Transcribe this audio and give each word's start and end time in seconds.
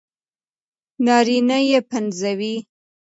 نارينه 1.05 1.57
يې 1.69 1.79
پنځوي 1.89 2.55